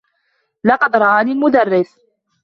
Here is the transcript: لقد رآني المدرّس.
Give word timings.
لقد 0.63 0.95
رآني 0.95 1.31
المدرّس. 1.31 1.99